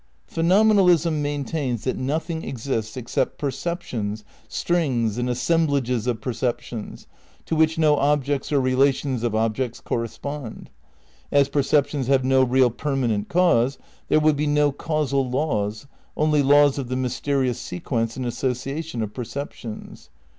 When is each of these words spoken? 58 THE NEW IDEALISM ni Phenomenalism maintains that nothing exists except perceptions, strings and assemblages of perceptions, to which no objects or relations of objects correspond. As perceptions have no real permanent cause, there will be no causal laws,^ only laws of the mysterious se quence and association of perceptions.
58 0.25 0.35
THE 0.35 0.41
NEW 0.41 0.47
IDEALISM 0.47 0.47
ni 0.47 0.63
Phenomenalism 0.63 1.21
maintains 1.21 1.83
that 1.83 1.95
nothing 1.95 2.43
exists 2.43 2.97
except 2.97 3.37
perceptions, 3.37 4.23
strings 4.47 5.19
and 5.19 5.29
assemblages 5.29 6.07
of 6.07 6.19
perceptions, 6.21 7.05
to 7.45 7.55
which 7.55 7.77
no 7.77 7.95
objects 7.97 8.51
or 8.51 8.59
relations 8.59 9.21
of 9.21 9.35
objects 9.35 9.79
correspond. 9.79 10.71
As 11.31 11.49
perceptions 11.49 12.07
have 12.07 12.25
no 12.25 12.41
real 12.41 12.71
permanent 12.71 13.29
cause, 13.29 13.77
there 14.07 14.19
will 14.19 14.33
be 14.33 14.47
no 14.47 14.71
causal 14.71 15.29
laws,^ 15.29 15.85
only 16.17 16.41
laws 16.41 16.79
of 16.79 16.87
the 16.87 16.95
mysterious 16.95 17.59
se 17.59 17.81
quence 17.81 18.17
and 18.17 18.25
association 18.25 19.03
of 19.03 19.13
perceptions. 19.13 20.09